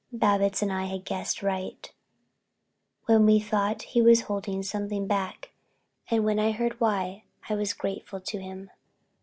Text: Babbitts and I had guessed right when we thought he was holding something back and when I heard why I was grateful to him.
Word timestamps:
Babbitts 0.11 0.63
and 0.63 0.73
I 0.73 0.85
had 0.85 1.05
guessed 1.05 1.43
right 1.43 1.91
when 3.05 3.23
we 3.23 3.39
thought 3.39 3.83
he 3.83 4.01
was 4.01 4.21
holding 4.21 4.63
something 4.63 5.05
back 5.05 5.51
and 6.09 6.25
when 6.25 6.39
I 6.39 6.49
heard 6.53 6.79
why 6.79 7.25
I 7.47 7.53
was 7.53 7.73
grateful 7.73 8.19
to 8.19 8.39
him. 8.41 8.71